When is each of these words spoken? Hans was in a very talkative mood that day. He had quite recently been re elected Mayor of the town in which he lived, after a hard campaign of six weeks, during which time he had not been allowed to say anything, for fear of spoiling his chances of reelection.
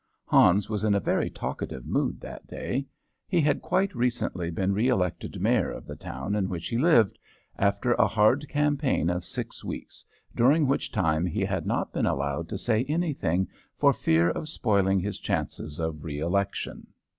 Hans 0.25 0.67
was 0.67 0.83
in 0.83 0.95
a 0.95 0.99
very 0.99 1.29
talkative 1.29 1.85
mood 1.85 2.19
that 2.21 2.47
day. 2.47 2.87
He 3.27 3.39
had 3.39 3.61
quite 3.61 3.93
recently 3.93 4.49
been 4.49 4.73
re 4.73 4.87
elected 4.87 5.39
Mayor 5.39 5.69
of 5.69 5.85
the 5.85 5.95
town 5.95 6.33
in 6.33 6.49
which 6.49 6.69
he 6.69 6.79
lived, 6.79 7.19
after 7.55 7.93
a 7.93 8.07
hard 8.07 8.49
campaign 8.49 9.11
of 9.11 9.23
six 9.23 9.63
weeks, 9.63 10.03
during 10.35 10.65
which 10.65 10.91
time 10.91 11.27
he 11.27 11.41
had 11.45 11.67
not 11.67 11.93
been 11.93 12.07
allowed 12.07 12.49
to 12.49 12.57
say 12.57 12.83
anything, 12.85 13.47
for 13.75 13.93
fear 13.93 14.31
of 14.31 14.49
spoiling 14.49 14.99
his 14.99 15.19
chances 15.19 15.79
of 15.79 16.03
reelection. 16.03 16.87